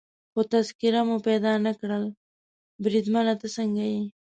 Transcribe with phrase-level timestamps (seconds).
[0.31, 2.03] خو تذکیره مو پیدا نه کړل،
[2.83, 4.01] بریدمنه ته څنګه یې؟